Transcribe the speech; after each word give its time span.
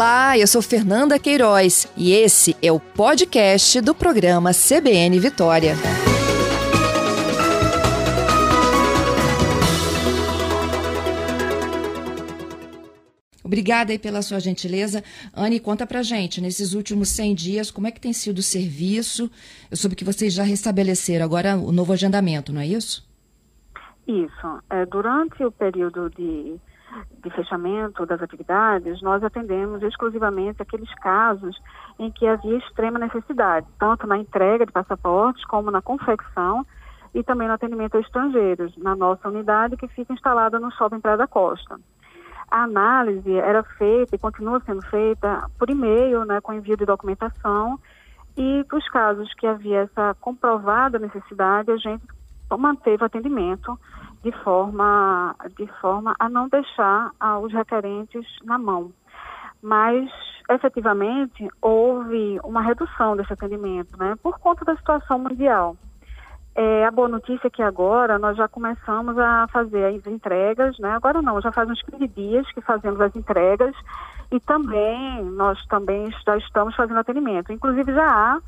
Olá, 0.00 0.38
eu 0.38 0.46
sou 0.46 0.62
Fernanda 0.62 1.18
Queiroz 1.18 1.86
e 1.94 2.10
esse 2.12 2.56
é 2.62 2.72
o 2.72 2.80
podcast 2.80 3.82
do 3.82 3.94
programa 3.94 4.50
CBN 4.50 5.20
Vitória. 5.20 5.74
Obrigada 13.44 13.92
aí 13.92 13.98
pela 13.98 14.22
sua 14.22 14.40
gentileza. 14.40 15.04
Anne, 15.36 15.60
conta 15.60 15.86
pra 15.86 16.02
gente, 16.02 16.40
nesses 16.40 16.72
últimos 16.72 17.10
100 17.10 17.34
dias, 17.34 17.70
como 17.70 17.86
é 17.86 17.90
que 17.90 18.00
tem 18.00 18.14
sido 18.14 18.38
o 18.38 18.42
serviço? 18.42 19.30
Eu 19.70 19.76
soube 19.76 19.94
que 19.94 20.02
vocês 20.02 20.32
já 20.32 20.42
restabeleceram 20.42 21.26
agora 21.26 21.58
o 21.58 21.70
novo 21.70 21.92
agendamento, 21.92 22.54
não 22.54 22.62
é 22.62 22.66
isso? 22.66 23.06
Isso. 24.08 24.62
É, 24.70 24.86
durante 24.86 25.44
o 25.44 25.52
período 25.52 26.08
de 26.08 26.58
de 27.22 27.30
fechamento 27.30 28.04
das 28.06 28.20
atividades, 28.22 29.00
nós 29.02 29.22
atendemos 29.22 29.82
exclusivamente 29.82 30.62
aqueles 30.62 30.92
casos 30.96 31.56
em 31.98 32.10
que 32.10 32.26
havia 32.26 32.58
extrema 32.58 32.98
necessidade, 32.98 33.66
tanto 33.78 34.06
na 34.06 34.18
entrega 34.18 34.66
de 34.66 34.72
passaportes 34.72 35.44
como 35.44 35.70
na 35.70 35.82
confecção 35.82 36.66
e 37.14 37.22
também 37.22 37.48
no 37.48 37.54
atendimento 37.54 37.96
a 37.96 38.00
estrangeiros, 38.00 38.76
na 38.76 38.94
nossa 38.94 39.28
unidade 39.28 39.76
que 39.76 39.88
fica 39.88 40.12
instalada 40.12 40.58
no 40.58 40.70
Shopping 40.72 41.00
Praia 41.00 41.18
da 41.18 41.26
Costa. 41.26 41.78
A 42.50 42.64
análise 42.64 43.32
era 43.32 43.62
feita 43.62 44.16
e 44.16 44.18
continua 44.18 44.60
sendo 44.66 44.82
feita 44.86 45.48
por 45.58 45.70
e-mail, 45.70 46.24
né, 46.24 46.40
com 46.40 46.52
envio 46.52 46.76
de 46.76 46.84
documentação, 46.84 47.78
e 48.36 48.64
para 48.64 48.78
os 48.78 48.88
casos 48.88 49.32
que 49.34 49.46
havia 49.46 49.80
essa 49.82 50.14
comprovada 50.20 50.98
necessidade, 50.98 51.70
a 51.70 51.76
gente 51.76 52.04
manteve 52.58 53.02
o 53.02 53.06
atendimento 53.06 53.78
de 54.22 54.32
forma, 54.42 55.34
de 55.56 55.66
forma 55.80 56.14
a 56.18 56.28
não 56.28 56.48
deixar 56.48 57.10
ah, 57.18 57.38
os 57.38 57.52
requerentes 57.52 58.26
na 58.44 58.58
mão. 58.58 58.92
Mas, 59.62 60.10
efetivamente, 60.48 61.48
houve 61.60 62.38
uma 62.44 62.62
redução 62.62 63.16
desse 63.16 63.32
atendimento, 63.32 63.98
né, 63.98 64.14
por 64.22 64.38
conta 64.38 64.64
da 64.64 64.76
situação 64.76 65.18
mundial. 65.18 65.76
É, 66.54 66.84
a 66.84 66.90
boa 66.90 67.08
notícia 67.08 67.46
é 67.46 67.50
que 67.50 67.62
agora 67.62 68.18
nós 68.18 68.36
já 68.36 68.48
começamos 68.48 69.16
a 69.16 69.46
fazer 69.52 69.84
as 69.84 70.06
entregas, 70.06 70.76
né? 70.78 70.90
Agora 70.90 71.22
não, 71.22 71.40
já 71.40 71.52
faz 71.52 71.70
uns 71.70 71.80
15 71.82 72.08
dias 72.08 72.52
que 72.52 72.60
fazemos 72.60 73.00
as 73.00 73.14
entregas 73.14 73.74
e 74.32 74.40
também 74.40 75.24
nós 75.24 75.64
também 75.66 76.10
já 76.26 76.36
estamos 76.36 76.74
fazendo 76.74 76.98
atendimento. 76.98 77.52
Inclusive 77.52 77.92
já 77.94 78.04
há 78.04 78.40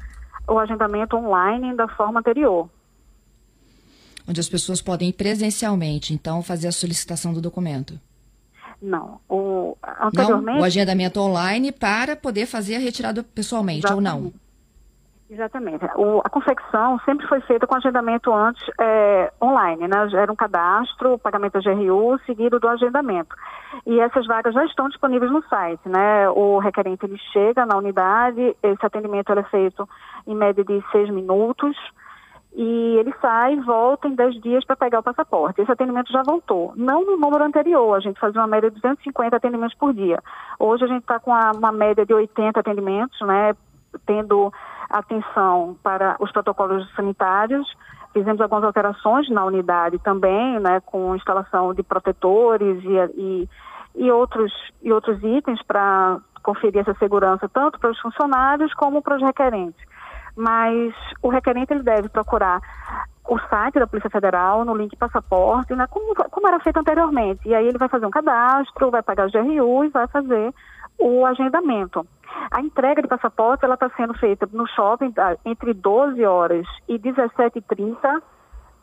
o 0.48 0.58
agendamento 0.58 1.16
online 1.16 1.74
da 1.76 1.86
forma 1.88 2.20
anterior, 2.20 2.68
onde 4.28 4.40
as 4.40 4.48
pessoas 4.48 4.80
podem 4.80 5.08
ir 5.08 5.12
presencialmente, 5.12 6.12
então, 6.12 6.42
fazer 6.42 6.68
a 6.68 6.72
solicitação 6.72 7.32
do 7.32 7.40
documento? 7.40 7.98
Não. 8.80 9.20
O, 9.28 9.76
anteriormente... 10.00 10.56
Não, 10.56 10.60
o 10.60 10.64
agendamento 10.64 11.20
online 11.20 11.70
para 11.70 12.16
poder 12.16 12.46
fazer 12.46 12.76
a 12.76 12.78
retirada 12.80 13.22
pessoalmente, 13.22 13.86
Exatamente. 13.86 14.14
ou 14.14 14.22
não? 14.22 14.32
Exatamente. 15.32 15.84
O, 15.96 16.20
a 16.22 16.28
confecção 16.28 17.00
sempre 17.06 17.26
foi 17.26 17.40
feita 17.42 17.66
com 17.66 17.74
agendamento 17.74 18.30
antes 18.34 18.62
é, 18.78 19.32
online, 19.40 19.88
né? 19.88 19.96
Era 20.12 20.30
um 20.30 20.36
cadastro, 20.36 21.18
pagamento 21.18 21.54
da 21.54 21.60
GRU, 21.60 22.18
seguido 22.26 22.60
do 22.60 22.68
agendamento. 22.68 23.34
E 23.86 23.98
essas 23.98 24.26
vagas 24.26 24.52
já 24.52 24.62
estão 24.66 24.90
disponíveis 24.90 25.32
no 25.32 25.42
site, 25.44 25.88
né? 25.88 26.28
O 26.28 26.58
requerente 26.58 27.06
ele 27.06 27.16
chega 27.32 27.64
na 27.64 27.78
unidade, 27.78 28.54
esse 28.62 28.84
atendimento 28.84 29.32
é 29.32 29.42
feito 29.44 29.88
em 30.26 30.34
média 30.34 30.62
de 30.62 30.84
seis 30.92 31.08
minutos 31.08 31.74
e 32.54 32.96
ele 32.98 33.14
sai 33.20 33.56
volta 33.56 34.06
em 34.06 34.14
10 34.14 34.40
dias 34.42 34.64
para 34.64 34.76
pegar 34.76 34.98
o 34.98 35.02
passaporte. 35.02 35.60
Esse 35.60 35.72
atendimento 35.72 36.12
já 36.12 36.22
voltou. 36.22 36.72
Não 36.76 37.04
no 37.04 37.16
número 37.16 37.44
anterior, 37.44 37.94
a 37.94 38.00
gente 38.00 38.20
fazia 38.20 38.40
uma 38.40 38.46
média 38.46 38.70
de 38.70 38.76
250 38.76 39.36
atendimentos 39.36 39.76
por 39.76 39.94
dia. 39.94 40.22
Hoje 40.58 40.84
a 40.84 40.86
gente 40.86 41.00
está 41.00 41.18
com 41.18 41.30
uma, 41.30 41.52
uma, 41.52 41.72
média 41.72 42.04
de 42.04 42.12
80 42.12 42.60
atendimentos, 42.60 43.18
né, 43.22 43.54
tendo 44.04 44.52
atenção 44.90 45.76
para 45.82 46.16
os 46.20 46.30
protocolos 46.30 46.86
sanitários. 46.94 47.66
Fizemos 48.12 48.40
algumas 48.42 48.64
alterações 48.64 49.30
na 49.30 49.44
unidade 49.46 49.98
também, 50.00 50.60
né, 50.60 50.80
com 50.80 51.16
instalação 51.16 51.72
de 51.72 51.82
protetores 51.82 52.84
e, 52.84 53.18
e, 53.18 53.48
e 53.94 54.10
outros, 54.10 54.52
e 54.82 54.92
outros 54.92 55.22
itens 55.22 55.62
para 55.62 56.18
conferir 56.42 56.82
essa 56.82 56.92
segurança 56.98 57.48
tanto 57.48 57.78
para 57.78 57.90
os 57.90 57.98
funcionários 58.00 58.74
como 58.74 59.00
para 59.00 59.16
os 59.16 59.22
requerentes 59.22 59.91
mas 60.36 60.94
o 61.22 61.28
requerente 61.28 61.72
ele 61.72 61.82
deve 61.82 62.08
procurar 62.08 62.60
o 63.28 63.38
site 63.48 63.78
da 63.78 63.86
Polícia 63.86 64.10
Federal 64.10 64.64
no 64.64 64.74
link 64.74 64.96
passaporte, 64.96 65.74
né, 65.74 65.86
como, 65.86 66.14
como 66.14 66.48
era 66.48 66.60
feito 66.60 66.78
anteriormente. 66.78 67.48
E 67.48 67.54
aí 67.54 67.66
ele 67.66 67.78
vai 67.78 67.88
fazer 67.88 68.06
um 68.06 68.10
cadastro, 68.10 68.90
vai 68.90 69.02
pagar 69.02 69.28
o 69.28 69.30
GRU 69.30 69.84
e 69.84 69.88
vai 69.88 70.06
fazer 70.08 70.52
o 70.98 71.24
agendamento. 71.24 72.06
A 72.50 72.60
entrega 72.60 73.02
de 73.02 73.08
passaporte 73.08 73.64
ela 73.64 73.74
está 73.74 73.90
sendo 73.96 74.14
feita 74.14 74.48
no 74.52 74.66
shopping 74.66 75.12
tá, 75.12 75.36
entre 75.44 75.72
12 75.72 76.24
horas 76.24 76.66
e 76.88 76.98
17h30, 76.98 78.22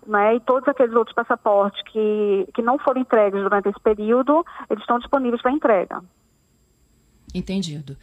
né, 0.07 0.35
e 0.35 0.39
todos 0.39 0.67
aqueles 0.67 0.95
outros 0.95 1.13
passaportes 1.15 1.81
que, 1.91 2.47
que 2.53 2.61
não 2.61 2.79
foram 2.79 3.01
entregues 3.01 3.41
durante 3.41 3.69
esse 3.69 3.79
período, 3.79 4.45
eles 4.69 4.81
estão 4.81 4.99
disponíveis 4.99 5.41
para 5.41 5.51
entrega. 5.51 6.01
Entendido. 7.33 7.95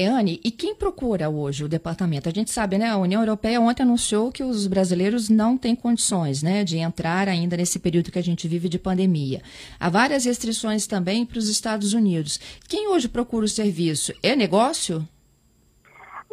Anne, 0.00 0.40
e 0.44 0.50
quem 0.52 0.76
procura 0.76 1.28
hoje 1.28 1.64
o 1.64 1.68
departamento? 1.68 2.28
A 2.28 2.32
gente 2.32 2.52
sabe, 2.52 2.78
né? 2.78 2.88
A 2.88 2.96
União 2.96 3.20
Europeia 3.20 3.60
ontem 3.60 3.82
anunciou 3.82 4.30
que 4.30 4.44
os 4.44 4.68
brasileiros 4.68 5.28
não 5.28 5.58
têm 5.58 5.74
condições, 5.74 6.40
né, 6.40 6.62
de 6.62 6.78
entrar 6.78 7.28
ainda 7.28 7.56
nesse 7.56 7.80
período 7.80 8.12
que 8.12 8.18
a 8.18 8.22
gente 8.22 8.46
vive 8.46 8.68
de 8.68 8.78
pandemia. 8.78 9.42
Há 9.80 9.88
várias 9.88 10.24
restrições 10.24 10.86
também 10.86 11.26
para 11.26 11.38
os 11.38 11.48
Estados 11.48 11.94
Unidos. 11.94 12.38
Quem 12.68 12.86
hoje 12.88 13.08
procura 13.08 13.44
o 13.44 13.48
serviço? 13.48 14.12
É 14.22 14.36
negócio? 14.36 15.06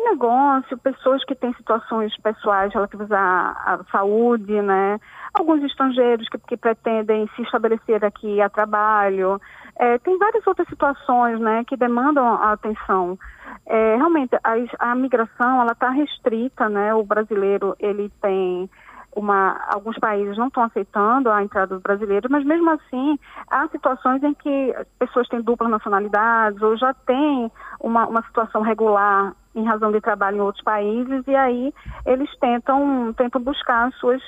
Negócio, 0.05 0.77
pessoas 0.77 1.23
que 1.25 1.33
têm 1.33 1.53
situações 1.55 2.15
pessoais 2.17 2.71
relativas 2.73 3.11
à, 3.11 3.51
à 3.65 3.79
saúde, 3.91 4.61
né? 4.61 4.99
Alguns 5.33 5.63
estrangeiros 5.63 6.29
que, 6.29 6.37
que 6.37 6.57
pretendem 6.57 7.27
se 7.35 7.41
estabelecer 7.41 8.05
aqui 8.05 8.39
a 8.39 8.49
trabalho. 8.49 9.41
É, 9.77 9.97
tem 9.97 10.17
várias 10.17 10.45
outras 10.47 10.67
situações, 10.69 11.39
né, 11.39 11.63
que 11.65 11.75
demandam 11.75 12.25
a 12.25 12.53
atenção. 12.53 13.17
É, 13.65 13.95
realmente, 13.95 14.35
a, 14.35 14.91
a 14.91 14.95
migração, 14.95 15.61
ela 15.61 15.71
está 15.71 15.89
restrita, 15.89 16.69
né? 16.69 16.93
O 16.93 17.03
brasileiro, 17.03 17.75
ele 17.79 18.11
tem 18.21 18.69
uma, 19.15 19.57
alguns 19.69 19.97
países 19.97 20.37
não 20.37 20.47
estão 20.47 20.63
aceitando 20.63 21.31
a 21.31 21.41
entrada 21.41 21.73
dos 21.73 21.81
brasileiros, 21.81 22.29
mas 22.29 22.45
mesmo 22.45 22.69
assim 22.69 23.17
há 23.49 23.67
situações 23.69 24.21
em 24.21 24.33
que 24.33 24.75
pessoas 24.99 25.27
têm 25.29 25.41
dupla 25.41 25.69
nacionalidade 25.69 26.63
ou 26.63 26.77
já 26.77 26.93
têm 26.93 27.49
uma, 27.79 28.05
uma 28.05 28.21
situação 28.23 28.61
regular 28.61 29.33
em 29.55 29.63
razão 29.63 29.91
de 29.91 30.01
trabalho 30.01 30.37
em 30.37 30.41
outros 30.41 30.63
países 30.63 31.23
e 31.25 31.35
aí 31.35 31.73
eles 32.05 32.29
tentam, 32.39 33.13
tentam 33.13 33.41
buscar 33.41 33.87
as 33.87 33.95
suas, 33.95 34.21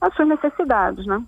as 0.00 0.14
suas 0.14 0.28
necessidades, 0.28 1.06
né? 1.06 1.24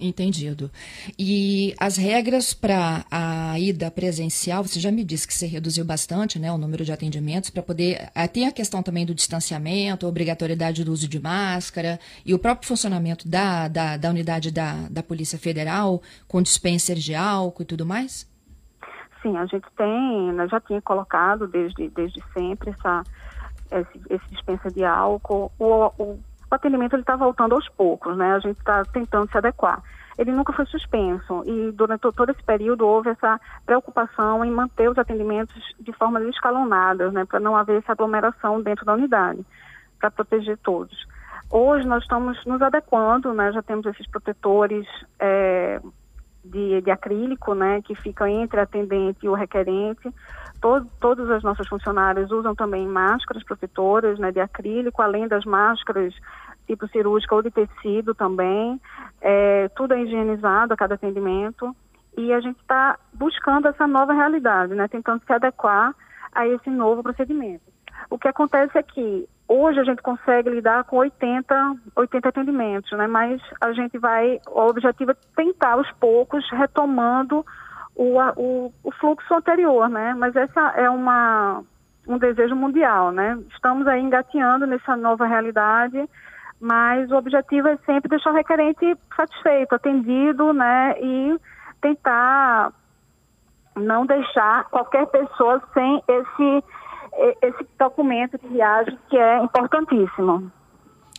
Entendido. 0.00 0.70
E 1.18 1.74
as 1.76 1.96
regras 1.96 2.54
para 2.54 3.04
a 3.10 3.58
ida 3.58 3.90
presencial, 3.90 4.62
você 4.62 4.78
já 4.78 4.92
me 4.92 5.02
disse 5.02 5.26
que 5.26 5.34
você 5.34 5.44
reduziu 5.44 5.84
bastante 5.84 6.38
né, 6.38 6.52
o 6.52 6.56
número 6.56 6.84
de 6.84 6.92
atendimentos 6.92 7.50
para 7.50 7.64
poder. 7.64 8.08
Ah, 8.14 8.28
tem 8.28 8.46
a 8.46 8.52
questão 8.52 8.80
também 8.80 9.04
do 9.04 9.12
distanciamento, 9.12 10.06
a 10.06 10.08
obrigatoriedade 10.08 10.84
do 10.84 10.92
uso 10.92 11.08
de 11.08 11.20
máscara 11.20 11.98
e 12.24 12.32
o 12.32 12.38
próprio 12.38 12.68
funcionamento 12.68 13.26
da, 13.26 13.66
da, 13.66 13.96
da 13.96 14.10
unidade 14.10 14.52
da, 14.52 14.88
da 14.88 15.02
Polícia 15.02 15.36
Federal 15.36 16.00
com 16.28 16.40
dispenser 16.40 16.96
de 16.96 17.16
álcool 17.16 17.62
e 17.62 17.66
tudo 17.66 17.84
mais? 17.84 18.24
Sim, 19.20 19.36
a 19.36 19.46
gente 19.46 19.66
tem, 19.76 20.32
né, 20.32 20.46
já 20.48 20.60
tinha 20.60 20.80
colocado 20.80 21.48
desde, 21.48 21.88
desde 21.88 22.22
sempre 22.32 22.70
essa, 22.70 23.02
esse, 23.72 24.00
esse 24.10 24.30
dispensa 24.30 24.70
de 24.70 24.84
álcool. 24.84 25.50
O, 25.58 25.86
o 25.98 26.20
o 26.50 26.54
atendimento 26.54 26.96
está 26.96 27.16
voltando 27.16 27.54
aos 27.54 27.68
poucos, 27.68 28.16
né? 28.16 28.34
A 28.34 28.38
gente 28.38 28.58
está 28.58 28.84
tentando 28.84 29.30
se 29.30 29.36
adequar. 29.36 29.82
Ele 30.18 30.32
nunca 30.32 30.52
foi 30.52 30.66
suspenso 30.66 31.44
e 31.46 31.70
durante 31.70 32.00
todo 32.12 32.30
esse 32.30 32.42
período 32.42 32.86
houve 32.86 33.10
essa 33.10 33.40
preocupação 33.64 34.44
em 34.44 34.50
manter 34.50 34.90
os 34.90 34.98
atendimentos 34.98 35.62
de 35.78 35.92
forma 35.92 36.20
escalonada, 36.24 37.12
né? 37.12 37.24
Para 37.24 37.38
não 37.38 37.54
haver 37.54 37.78
essa 37.78 37.92
aglomeração 37.92 38.60
dentro 38.60 38.84
da 38.84 38.94
unidade, 38.94 39.46
para 40.00 40.10
proteger 40.10 40.58
todos. 40.58 41.06
Hoje 41.50 41.86
nós 41.86 42.02
estamos 42.02 42.44
nos 42.44 42.60
adequando, 42.60 43.32
né? 43.32 43.52
Já 43.52 43.62
temos 43.62 43.86
esses 43.86 44.06
protetores 44.08 44.86
é, 45.20 45.80
de, 46.44 46.82
de, 46.82 46.90
acrílico, 46.90 47.54
né? 47.54 47.80
Que 47.82 47.94
ficam 47.94 48.26
entre 48.26 48.58
a 48.58 48.64
atendente 48.64 49.24
e 49.24 49.28
o 49.28 49.34
requerente. 49.34 50.12
Todo, 50.60 50.88
todos 51.00 51.28
os 51.28 51.42
nossos 51.42 51.68
funcionários 51.68 52.30
usam 52.30 52.54
também 52.54 52.86
máscaras 52.86 53.44
protetoras 53.44 54.18
né, 54.18 54.32
de 54.32 54.40
acrílico, 54.40 55.00
além 55.00 55.28
das 55.28 55.44
máscaras 55.44 56.14
tipo 56.66 56.86
cirúrgica 56.88 57.34
ou 57.34 57.42
de 57.42 57.50
tecido 57.50 58.14
também. 58.14 58.80
É, 59.20 59.68
tudo 59.70 59.94
é 59.94 60.02
higienizado 60.02 60.74
a 60.74 60.76
cada 60.76 60.94
atendimento. 60.94 61.74
E 62.16 62.32
a 62.32 62.40
gente 62.40 62.58
está 62.58 62.98
buscando 63.12 63.68
essa 63.68 63.86
nova 63.86 64.12
realidade, 64.12 64.74
né, 64.74 64.88
tentando 64.88 65.22
se 65.24 65.32
adequar 65.32 65.94
a 66.32 66.46
esse 66.46 66.68
novo 66.68 67.02
procedimento. 67.02 67.62
O 68.10 68.18
que 68.18 68.28
acontece 68.28 68.76
é 68.76 68.82
que 68.82 69.28
hoje 69.48 69.80
a 69.80 69.84
gente 69.84 70.02
consegue 70.02 70.50
lidar 70.50 70.84
com 70.84 70.96
80, 70.96 71.76
80 71.96 72.28
atendimentos, 72.28 72.90
né? 72.92 73.06
mas 73.06 73.40
a 73.60 73.72
gente 73.72 73.98
vai, 73.98 74.38
o 74.46 74.60
objetivo 74.68 75.12
é 75.12 75.16
tentar 75.34 75.72
aos 75.72 75.90
poucos 75.92 76.44
retomando 76.50 77.44
o, 77.98 78.16
o, 78.36 78.72
o 78.84 78.92
fluxo 78.92 79.34
anterior, 79.34 79.88
né? 79.88 80.14
Mas 80.14 80.34
essa 80.36 80.60
é 80.76 80.88
uma, 80.88 81.62
um 82.06 82.16
desejo 82.16 82.54
mundial, 82.54 83.10
né? 83.10 83.36
Estamos 83.52 83.86
aí 83.88 84.00
engateando 84.00 84.66
nessa 84.66 84.96
nova 84.96 85.26
realidade, 85.26 86.08
mas 86.60 87.10
o 87.10 87.16
objetivo 87.16 87.66
é 87.66 87.76
sempre 87.78 88.08
deixar 88.08 88.30
o 88.30 88.34
requerente 88.34 88.96
satisfeito, 89.16 89.74
atendido, 89.74 90.52
né? 90.52 90.94
E 91.00 91.36
tentar 91.80 92.72
não 93.74 94.06
deixar 94.06 94.64
qualquer 94.66 95.06
pessoa 95.06 95.60
sem 95.74 96.02
esse, 96.06 96.64
esse 97.42 97.68
documento 97.78 98.38
de 98.38 98.46
viagem 98.46 98.96
que 99.10 99.18
é 99.18 99.38
importantíssimo. 99.38 100.52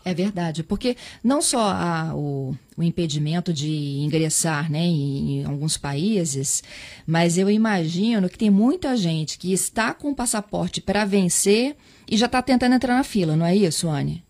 É 0.09 0.13
verdade, 0.15 0.63
porque 0.63 0.97
não 1.23 1.39
só 1.39 1.71
o, 2.15 2.55
o, 2.75 2.81
impedimento 2.81 3.53
de 3.53 3.99
ingressar 3.99 4.71
né, 4.71 4.79
em, 4.79 5.41
em, 5.41 5.45
alguns 5.45 5.77
países, 5.77 6.63
mas 7.05 7.37
eu 7.37 7.47
imagino 7.47 8.27
que 8.27 8.35
tem 8.35 8.49
muita 8.49 8.97
gente 8.97 9.37
que 9.37 9.53
está 9.53 9.93
com 9.93 10.09
o 10.09 10.15
passaporte 10.15 10.81
para 10.81 11.05
vencer 11.05 11.77
e 12.09 12.17
já 12.17 12.25
está 12.25 12.41
tentando 12.41 12.73
entrar 12.73 12.95
na 12.95 13.03
fila, 13.03 13.35
não 13.35 13.45
é 13.45 13.55
isso, 13.55 13.87
Anne? 13.87 14.25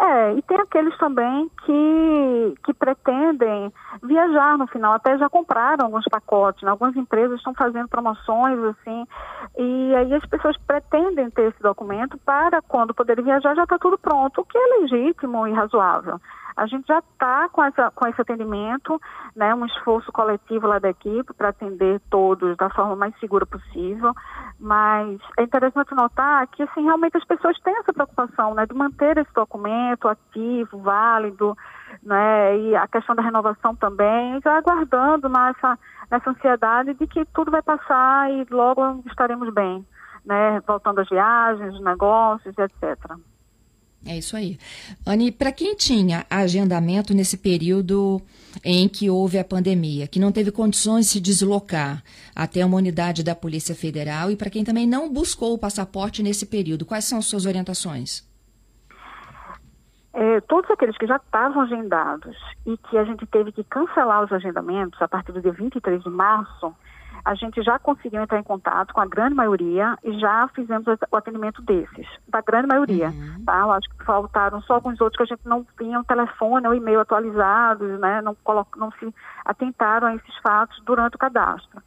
É, 0.00 0.32
e 0.38 0.40
tem 0.40 0.56
aqueles 0.56 0.96
também 0.96 1.50
que, 1.66 2.54
que 2.64 2.72
pretendem 2.72 3.70
viajar 4.02 4.56
no 4.56 4.66
final, 4.66 4.94
até 4.94 5.18
já 5.18 5.28
compraram 5.28 5.86
alguns 5.86 6.04
pacotes, 6.10 6.62
né? 6.62 6.70
algumas 6.70 6.96
empresas 6.96 7.38
estão 7.38 7.54
fazendo 7.54 7.88
promoções 7.88 8.58
assim, 8.60 9.06
e 9.58 9.94
aí 9.94 10.14
as 10.14 10.24
pessoas 10.26 10.56
pretendem 10.66 11.30
ter 11.30 11.48
esse 11.48 11.62
documento 11.62 12.16
para 12.18 12.62
quando 12.62 12.94
poderem 12.94 13.24
viajar 13.24 13.54
já 13.54 13.64
está 13.64 13.78
tudo 13.78 13.98
pronto, 13.98 14.40
o 14.40 14.44
que 14.44 14.56
é 14.56 14.80
legítimo 14.80 15.46
e 15.46 15.52
razoável. 15.52 16.20
A 16.56 16.66
gente 16.66 16.86
já 16.86 16.98
está 16.98 17.48
com, 17.48 17.64
essa, 17.64 17.90
com 17.92 18.06
esse 18.06 18.20
atendimento, 18.20 19.00
né, 19.34 19.54
um 19.54 19.64
esforço 19.64 20.12
coletivo 20.12 20.66
lá 20.66 20.78
da 20.78 20.90
equipe 20.90 21.32
para 21.32 21.48
atender 21.48 22.00
todos 22.10 22.56
da 22.56 22.68
forma 22.70 22.96
mais 22.96 23.18
segura 23.18 23.46
possível, 23.46 24.12
mas 24.58 25.18
é 25.38 25.42
interessante 25.42 25.94
notar 25.94 26.46
que 26.48 26.62
assim, 26.62 26.82
realmente 26.82 27.16
as 27.16 27.24
pessoas 27.24 27.58
têm 27.60 27.74
essa 27.78 27.92
preocupação 27.92 28.54
né, 28.54 28.66
de 28.66 28.74
manter 28.74 29.16
esse 29.16 29.32
documento 29.32 30.08
ativo, 30.08 30.78
válido, 30.78 31.56
né, 32.02 32.58
e 32.58 32.76
a 32.76 32.86
questão 32.88 33.14
da 33.14 33.22
renovação 33.22 33.74
também, 33.76 34.40
já 34.42 34.58
aguardando 34.58 35.28
nessa, 35.28 35.78
nessa 36.10 36.30
ansiedade 36.30 36.94
de 36.94 37.06
que 37.06 37.24
tudo 37.26 37.50
vai 37.50 37.62
passar 37.62 38.30
e 38.30 38.46
logo 38.50 39.02
estaremos 39.06 39.52
bem, 39.52 39.84
né, 40.24 40.60
voltando 40.66 41.00
às 41.00 41.08
viagens, 41.08 41.80
negócios, 41.80 42.54
etc. 42.58 43.18
É 44.04 44.16
isso 44.16 44.34
aí. 44.34 44.58
Anne, 45.06 45.30
para 45.30 45.52
quem 45.52 45.74
tinha 45.76 46.24
agendamento 46.30 47.12
nesse 47.12 47.36
período 47.36 48.20
em 48.64 48.88
que 48.88 49.10
houve 49.10 49.38
a 49.38 49.44
pandemia, 49.44 50.06
que 50.06 50.18
não 50.18 50.32
teve 50.32 50.50
condições 50.50 51.06
de 51.06 51.12
se 51.12 51.20
deslocar 51.20 52.02
até 52.34 52.64
uma 52.64 52.78
unidade 52.78 53.22
da 53.22 53.34
Polícia 53.34 53.74
Federal 53.74 54.30
e 54.30 54.36
para 54.36 54.48
quem 54.48 54.64
também 54.64 54.86
não 54.86 55.12
buscou 55.12 55.52
o 55.52 55.58
passaporte 55.58 56.22
nesse 56.22 56.46
período, 56.46 56.86
quais 56.86 57.04
são 57.04 57.18
as 57.18 57.26
suas 57.26 57.44
orientações? 57.44 58.29
É, 60.12 60.40
todos 60.40 60.70
aqueles 60.70 60.98
que 60.98 61.06
já 61.06 61.16
estavam 61.16 61.62
agendados 61.62 62.36
e 62.66 62.76
que 62.76 62.98
a 62.98 63.04
gente 63.04 63.24
teve 63.26 63.52
que 63.52 63.62
cancelar 63.62 64.24
os 64.24 64.32
agendamentos 64.32 65.00
a 65.00 65.06
partir 65.06 65.32
do 65.32 65.40
dia 65.40 65.52
23 65.52 66.02
de 66.02 66.10
março, 66.10 66.74
a 67.24 67.34
gente 67.34 67.62
já 67.62 67.78
conseguiu 67.78 68.22
entrar 68.22 68.38
em 68.38 68.42
contato 68.42 68.92
com 68.92 69.00
a 69.00 69.06
grande 69.06 69.34
maioria 69.34 69.96
e 70.02 70.18
já 70.18 70.48
fizemos 70.48 70.86
o 70.86 71.16
atendimento 71.16 71.62
desses, 71.62 72.06
da 72.28 72.40
grande 72.40 72.66
maioria. 72.66 73.08
Uhum. 73.08 73.44
Tá? 73.44 73.60
Eu 73.60 73.72
acho 73.72 73.88
que 73.90 74.04
faltaram 74.04 74.60
só 74.62 74.74
alguns 74.74 75.00
outros 75.00 75.16
que 75.16 75.32
a 75.32 75.36
gente 75.36 75.46
não 75.46 75.64
tinha 75.78 76.00
o 76.00 76.04
telefone 76.04 76.66
ou 76.66 76.74
e-mail 76.74 77.00
atualizados, 77.00 78.00
né? 78.00 78.20
não, 78.22 78.36
não 78.76 78.90
se 78.92 79.14
atentaram 79.44 80.08
a 80.08 80.14
esses 80.14 80.36
fatos 80.38 80.80
durante 80.84 81.14
o 81.14 81.18
cadastro. 81.18 81.82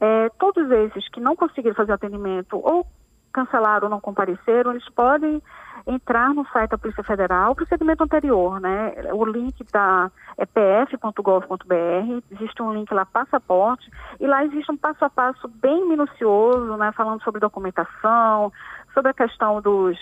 É, 0.00 0.30
todos 0.38 0.70
esses 0.70 1.08
que 1.10 1.20
não 1.20 1.36
conseguiram 1.36 1.76
fazer 1.76 1.92
o 1.92 1.96
atendimento 1.96 2.56
ou 2.56 2.86
cancelaram 3.32 3.84
ou 3.84 3.90
não 3.90 4.00
compareceram, 4.00 4.72
eles 4.72 4.88
podem 4.90 5.42
entrar 5.86 6.34
no 6.34 6.46
site 6.48 6.70
da 6.70 6.78
Polícia 6.78 7.02
Federal, 7.02 7.52
o 7.52 7.54
procedimento 7.54 8.04
anterior, 8.04 8.60
né? 8.60 8.92
O 9.12 9.24
link 9.24 9.64
da 9.72 10.10
é 10.36 10.46
pf.gov.br, 10.46 12.22
existe 12.30 12.62
um 12.62 12.72
link 12.72 12.92
lá, 12.92 13.06
passaporte, 13.06 13.90
e 14.18 14.26
lá 14.26 14.44
existe 14.44 14.70
um 14.70 14.76
passo 14.76 15.04
a 15.04 15.10
passo 15.10 15.48
bem 15.48 15.88
minucioso, 15.88 16.76
né? 16.76 16.92
Falando 16.92 17.22
sobre 17.22 17.40
documentação, 17.40 18.52
sobre 18.94 19.10
a 19.10 19.14
questão 19.14 19.60
dos, 19.60 19.96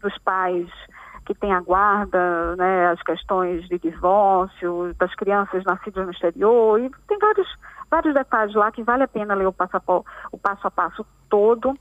dos 0.00 0.18
pais 0.18 0.68
que 1.26 1.34
têm 1.34 1.52
a 1.52 1.60
guarda, 1.60 2.56
né? 2.56 2.88
As 2.88 3.02
questões 3.02 3.66
de 3.68 3.78
divórcio, 3.78 4.94
das 4.98 5.14
crianças 5.14 5.64
nascidas 5.64 6.04
no 6.04 6.12
exterior, 6.12 6.80
e 6.80 6.90
tem 7.06 7.18
vários 7.18 7.48
vários 7.90 8.14
detalhes 8.14 8.54
lá 8.54 8.70
que 8.70 8.82
vale 8.84 9.02
a 9.02 9.08
pena 9.08 9.34
ler 9.34 9.46
o, 9.46 9.54
o 10.32 10.38
passo 10.38 10.66
a 10.66 10.70
passo 10.70 11.04
todo. 11.28 11.76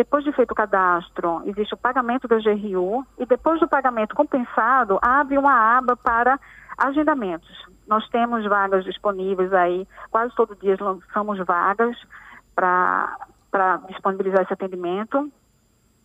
Depois 0.00 0.24
de 0.24 0.32
feito 0.32 0.52
o 0.52 0.54
cadastro, 0.54 1.42
existe 1.44 1.74
o 1.74 1.76
pagamento 1.76 2.26
da 2.26 2.38
GRU 2.38 3.06
e 3.18 3.26
depois 3.26 3.60
do 3.60 3.68
pagamento 3.68 4.16
compensado, 4.16 4.98
abre 5.02 5.36
uma 5.36 5.76
aba 5.76 5.94
para 5.94 6.40
agendamentos. 6.78 7.66
Nós 7.86 8.08
temos 8.08 8.42
vagas 8.46 8.82
disponíveis 8.82 9.52
aí, 9.52 9.86
quase 10.10 10.34
todo 10.34 10.56
dia 10.56 10.74
lançamos 10.80 11.38
vagas 11.44 11.94
para 12.54 13.76
disponibilizar 13.88 14.40
esse 14.40 14.54
atendimento. 14.54 15.30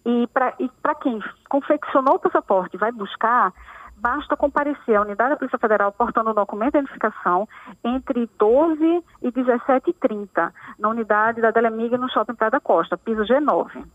E 0.05 0.27
para 0.27 0.95
quem 0.95 1.23
confeccionou 1.47 2.15
o 2.15 2.19
passaporte 2.19 2.75
vai 2.75 2.91
buscar, 2.91 3.53
basta 3.97 4.35
comparecer 4.35 4.95
à 4.95 5.01
unidade 5.01 5.31
da 5.31 5.37
Polícia 5.37 5.57
Federal 5.57 5.91
portando 5.91 6.29
o 6.29 6.33
documento 6.33 6.73
de 6.73 6.79
identificação 6.79 7.47
entre 7.83 8.29
12 8.37 9.03
e 9.21 9.31
17h30, 9.31 10.51
na 10.77 10.89
unidade 10.89 11.41
da 11.41 11.51
Delemig 11.51 11.97
no 11.97 12.09
Shopping 12.09 12.35
Praia 12.35 12.51
da 12.51 12.59
Costa, 12.59 12.97
piso 12.97 13.23
G9. 13.23 13.85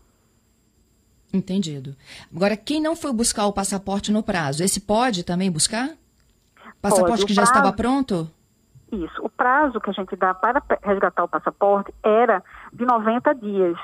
Entendido. 1.33 1.95
Agora, 2.35 2.57
quem 2.57 2.81
não 2.81 2.95
foi 2.95 3.13
buscar 3.13 3.45
o 3.45 3.53
passaporte 3.53 4.11
no 4.11 4.21
prazo, 4.21 4.63
esse 4.63 4.81
pode 4.81 5.23
também 5.23 5.49
buscar? 5.49 5.89
Passaporte 6.81 7.21
pode. 7.21 7.25
que 7.27 7.33
já 7.33 7.43
estava 7.43 7.71
pronto? 7.71 8.29
Isso. 8.91 9.21
O 9.23 9.29
prazo 9.29 9.79
que 9.79 9.89
a 9.89 9.93
gente 9.93 10.15
dá 10.17 10.33
para 10.33 10.61
resgatar 10.83 11.23
o 11.23 11.27
passaporte 11.27 11.93
era 12.03 12.43
de 12.73 12.85
90 12.85 13.33
dias. 13.35 13.77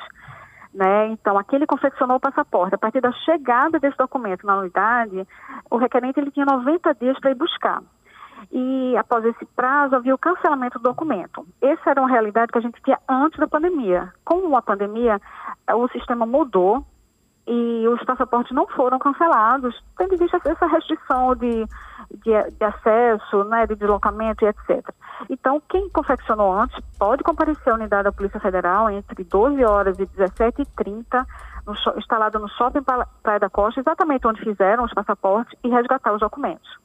Né? 0.78 1.08
Então, 1.08 1.40
aquele 1.40 1.66
confeccionou 1.66 2.18
o 2.18 2.20
passaporte. 2.20 2.76
A 2.76 2.78
partir 2.78 3.02
da 3.02 3.12
chegada 3.12 3.80
desse 3.80 3.98
documento 3.98 4.46
na 4.46 4.60
unidade, 4.60 5.28
o 5.72 5.78
requerente 5.78 6.20
ele 6.20 6.30
tinha 6.30 6.46
90 6.46 6.94
dias 6.94 7.20
para 7.20 7.32
ir 7.32 7.36
buscar. 7.36 7.82
E 8.52 8.96
após 8.96 9.26
esse 9.26 9.44
prazo, 9.56 9.96
havia 9.96 10.14
o 10.14 10.20
cancelamento 10.20 10.78
do 10.78 10.84
documento. 10.84 11.48
Essa 11.60 11.90
era 11.90 12.00
uma 12.00 12.08
realidade 12.08 12.52
que 12.52 12.60
a 12.60 12.62
gente 12.62 12.80
tinha 12.84 13.00
antes 13.10 13.40
da 13.40 13.48
pandemia. 13.48 14.14
Com 14.24 14.56
a 14.56 14.62
pandemia, 14.62 15.20
o 15.74 15.88
sistema 15.88 16.28
mudou 16.28 16.86
e 17.48 17.88
os 17.88 18.04
passaportes 18.04 18.54
não 18.54 18.68
foram 18.68 19.00
cancelados, 19.00 19.84
tendo 19.98 20.14
em 20.14 20.18
vista 20.18 20.40
essa 20.46 20.68
restrição 20.68 21.34
de, 21.34 21.66
de, 22.24 22.52
de, 22.52 22.64
acesso, 22.64 23.44
né, 23.46 23.66
de 23.66 23.74
deslocamento 23.76 24.46
e 24.46 24.48
etc. 24.48 24.88
Então, 25.30 25.62
quem 25.70 25.90
confeccionou 25.90 26.52
antes 26.52 26.78
pode 26.98 27.24
comparecer 27.24 27.72
à 27.72 27.76
unidade 27.76 28.04
da 28.04 28.12
Polícia 28.12 28.40
Federal 28.40 28.90
entre 28.90 29.24
12 29.24 29.64
horas 29.64 29.98
e 30.00 30.06
17h30, 30.06 31.26
no, 31.66 31.74
instalada 31.98 32.40
no 32.40 32.48
Shopping 32.50 32.84
Praia 33.24 33.40
da 33.40 33.50
Costa, 33.50 33.80
exatamente 33.80 34.28
onde 34.28 34.42
fizeram 34.42 34.84
os 34.84 34.94
passaportes, 34.94 35.58
e 35.64 35.70
resgatar 35.70 36.14
os 36.14 36.20
documentos. 36.20 36.78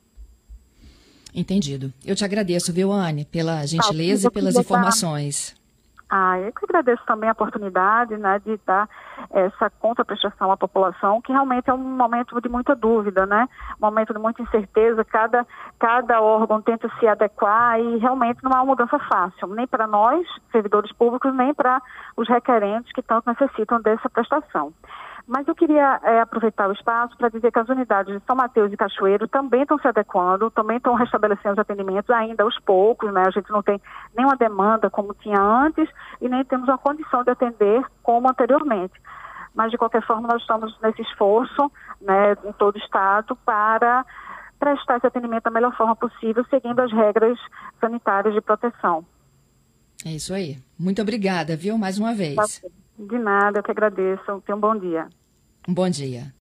Entendido. 1.34 1.92
Eu 2.04 2.14
te 2.14 2.24
agradeço, 2.24 2.72
viu, 2.72 2.92
Anne, 2.92 3.24
pela 3.24 3.64
gentileza 3.66 4.28
tá, 4.28 4.32
e 4.32 4.34
pelas 4.34 4.56
informações. 4.56 5.54
Ah, 6.14 6.38
eu 6.38 6.52
que 6.52 6.66
agradeço 6.66 7.02
também 7.06 7.30
a 7.30 7.32
oportunidade 7.32 8.18
né, 8.18 8.38
de 8.40 8.60
dar 8.66 8.86
essa 9.30 9.70
contraprestação 9.70 10.52
à 10.52 10.58
população, 10.58 11.22
que 11.22 11.32
realmente 11.32 11.70
é 11.70 11.72
um 11.72 11.78
momento 11.78 12.38
de 12.38 12.50
muita 12.50 12.76
dúvida, 12.76 13.24
né? 13.24 13.48
Um 13.80 13.86
momento 13.86 14.12
de 14.12 14.18
muita 14.18 14.42
incerteza, 14.42 15.06
cada, 15.06 15.46
cada 15.78 16.20
órgão 16.20 16.60
tenta 16.60 16.86
se 17.00 17.08
adequar 17.08 17.80
e 17.80 17.96
realmente 17.96 18.44
não 18.44 18.52
há 18.52 18.56
uma 18.56 18.66
mudança 18.66 18.98
fácil, 18.98 19.48
nem 19.54 19.66
para 19.66 19.86
nós, 19.86 20.28
servidores 20.50 20.92
públicos, 20.92 21.34
nem 21.34 21.54
para 21.54 21.80
os 22.14 22.28
requerentes 22.28 22.92
que 22.92 23.00
tanto 23.00 23.30
necessitam 23.30 23.80
dessa 23.80 24.10
prestação. 24.10 24.70
Mas 25.26 25.46
eu 25.46 25.54
queria 25.54 26.00
é, 26.02 26.20
aproveitar 26.20 26.68
o 26.68 26.72
espaço 26.72 27.16
para 27.16 27.28
dizer 27.28 27.52
que 27.52 27.58
as 27.58 27.68
unidades 27.68 28.12
de 28.12 28.26
São 28.26 28.34
Mateus 28.34 28.72
e 28.72 28.76
Cachoeiro 28.76 29.28
também 29.28 29.62
estão 29.62 29.78
se 29.78 29.86
adequando, 29.86 30.50
também 30.50 30.76
estão 30.78 30.94
restabelecendo 30.94 31.52
os 31.52 31.58
atendimentos 31.58 32.10
ainda 32.10 32.42
aos 32.42 32.58
poucos, 32.60 33.12
né? 33.12 33.22
A 33.26 33.30
gente 33.30 33.50
não 33.50 33.62
tem 33.62 33.80
nenhuma 34.16 34.36
demanda 34.36 34.90
como 34.90 35.14
tinha 35.14 35.40
antes 35.40 35.88
e 36.20 36.28
nem 36.28 36.44
temos 36.44 36.68
a 36.68 36.76
condição 36.76 37.22
de 37.22 37.30
atender 37.30 37.84
como 38.02 38.28
anteriormente. 38.28 39.00
Mas, 39.54 39.70
de 39.70 39.78
qualquer 39.78 40.04
forma, 40.04 40.26
nós 40.28 40.40
estamos 40.40 40.76
nesse 40.82 41.02
esforço, 41.02 41.70
né, 42.00 42.32
em 42.44 42.52
todo 42.52 42.76
o 42.76 42.78
Estado, 42.78 43.36
para 43.44 44.04
prestar 44.58 44.96
esse 44.96 45.06
atendimento 45.06 45.44
da 45.44 45.50
melhor 45.50 45.76
forma 45.76 45.94
possível, 45.94 46.44
seguindo 46.48 46.80
as 46.80 46.92
regras 46.92 47.38
sanitárias 47.80 48.32
de 48.32 48.40
proteção. 48.40 49.04
É 50.04 50.10
isso 50.10 50.32
aí. 50.32 50.58
Muito 50.78 51.02
obrigada, 51.02 51.56
viu, 51.56 51.76
mais 51.76 51.98
uma 51.98 52.14
vez. 52.14 52.62
De 52.98 53.18
nada, 53.18 53.58
eu 53.58 53.62
que 53.62 53.70
agradeço. 53.70 54.42
Tenha 54.46 54.56
um 54.56 54.60
bom 54.60 54.76
dia. 54.78 55.08
Um 55.68 55.74
bom 55.74 55.88
dia. 55.88 56.30